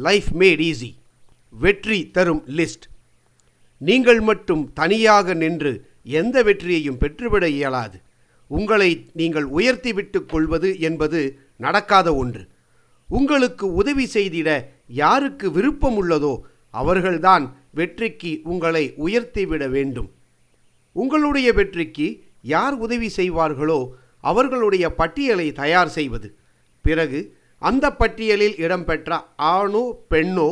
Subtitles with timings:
[0.00, 0.94] Life mat easy
[1.50, 2.86] வெற்றி தரும் list
[3.78, 8.00] நீங்கள் மட்டும் தனியாக நின்று எந்த வெற்றியையும் பெற்றுவிட இயலாது.
[8.48, 12.48] உங்களை நீங்கள் உயர்த்தி விட்டுக் கொள்வது என்பது நடக்காத ஒன்று.
[13.08, 16.40] உங்களுக்கு உதவி செய்திட யாருக்கு விருப்பம் உள்ளதோ
[16.70, 20.10] அவர்கள்தான் வெற்றிக்கு உங்களை உயர்த்திவிட வேண்டும்.
[20.92, 23.90] உங்களுடைய வெற்றிக்கு யார் உதவி செய்வார்களோ
[24.20, 26.34] அவர்களுடைய பட்டியலை தயார் செய்வது.
[26.82, 27.36] பிறகு
[27.68, 29.18] அந்த பட்டியலில் இடம்பெற்ற
[29.54, 30.48] ஆணோ பெண்ணோ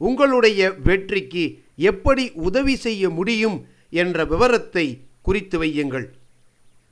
[0.00, 1.44] உங்களுடைய வெற்றிக்கு
[1.90, 3.58] எப்படி உதவி செய்ய முடியும்
[4.02, 4.86] என்ற விவரத்தை
[5.26, 6.06] குறித்து வையுங்கள்.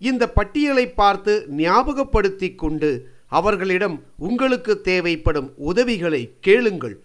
[0.00, 1.32] இந்த பட்டியலை பார்த்து
[1.62, 2.90] ஞாபகப்படுத்தி கொண்டு
[3.38, 3.96] அவர்களிடம்
[4.26, 6.96] உங்களுக்கு தேவைப்படும் உதவிகளை கேளுங்கள்.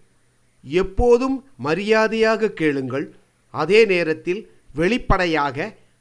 [0.63, 3.05] எப்போதும் மரியாதையாக கேளுங்கள்.
[3.54, 4.41] அதே நேரத்தில்
[4.80, 5.58] வெளிப்படையாக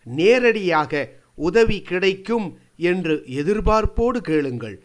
[0.07, 0.93] நேரடியாக
[1.48, 2.47] உதவி கிடைக்கும்
[2.91, 4.77] என்று எதிர்பார்ப்போடு கேளுங்கள்.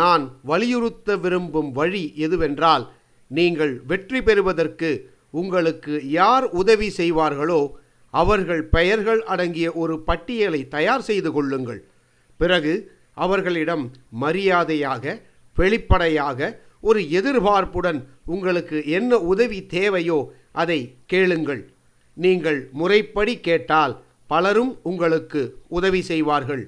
[0.00, 2.84] நான் வலியுறுத்த விரும்பும் வழி எதுவென்றால்
[3.30, 4.90] நீங்கள் வெற்றி பெறுவதற்கு
[5.40, 7.60] உங்களுக்கு யார் உதவி செய்வார்களோ
[8.14, 11.80] அவர்கள் பெயர்கள் அடங்கிய ஒரு பட்டியலை தயார் செய்து கொள்ளுங்கள்.
[12.40, 12.72] பிறகு
[13.24, 13.84] அவர்களிடம்
[14.22, 15.14] மரியாதையாக
[15.56, 16.50] வெளிப்படையாக
[16.88, 18.00] ஒரு எதிர்பார்ப்புடன்
[18.34, 20.18] உங்களுக்கு என்ன உதவி தேவையோ
[20.62, 20.80] அதை
[21.12, 21.62] கேளுங்கள்.
[22.16, 23.94] நீங்கள் முறைப்படி கேட்டால்
[24.30, 25.42] பலரும் உங்களுக்கு
[25.78, 26.64] உதவி செய்வார்கள்.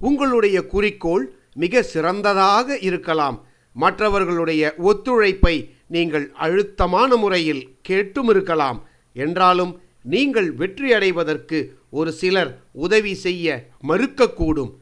[0.00, 1.24] உங்களுடைய குறிக்கோள்
[1.62, 3.38] மிக சிறந்ததாக இருக்கலாம்.
[3.76, 5.56] மற்றவர்களுடைய ஒத்துழைப்பை
[5.94, 8.78] நீங்கள் அழுத்தமான முறையில் கேட்டும் இருக்கலாம்.
[9.16, 9.72] என்றாலும்
[10.14, 11.58] நீங்கள் வெற்றியடைவதற்கு
[11.98, 12.52] ஒரு சிலர்
[12.84, 13.46] உதவி செய்ய
[13.90, 14.72] மறுக்கக்கூடும்.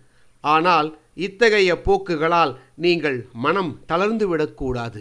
[0.44, 0.88] ஆனால்
[1.26, 2.52] இத்தகைய போக்குகளால்
[2.84, 5.00] நீங்கள் மனம் தளர்ந்துவிடக்கூடாது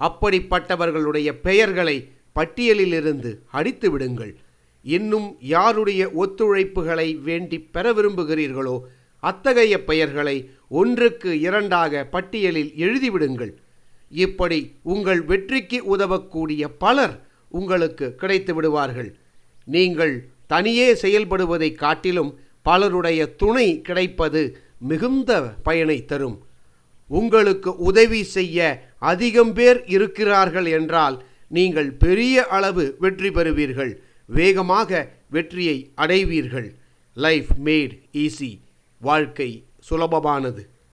[0.00, 1.96] அப்படிப்பட்டவர்களுடைய பெயர்களை
[2.36, 4.34] பட்டியலிலிருந்து அடித்து விடுங்கள்.
[4.84, 8.76] இன்னும் யாருடைய ஒத்துழைப்புகளை வேண்டி பெற விரும்புகிறீர்களோ
[9.20, 13.52] அத்தகைய பெயர்களை ஒன்றுக்கு இரண்டாக பட்டியலில் எழுதிவிடுங்கள்.
[14.10, 19.16] இப்படி உங்கள் வெற்றிக்கு உதவக்கூடிய பலர் உங்களுக்கு கிடைத்து விடுவார்கள்.
[19.64, 26.42] நீங்கள் தனியே செயல்படுவதை காட்டிலும் பலருடைய துணை கிடைப்பது மிகுந்த பயனை தரும்.
[27.06, 34.02] உங்களுக்கு உதவி செய்ய அதிகம் பேர் இருக்கிறார்கள் என்றால் நீங்கள் பெரிய அளவு வெற்றி பெறுவீர்கள்.
[34.26, 36.74] வேகமாக வெற்றியை அடைவீர்கள்.
[37.14, 38.58] லைஃப் மேட் ஈஸி
[39.00, 40.68] வாழ்க்கை சுலபமானது.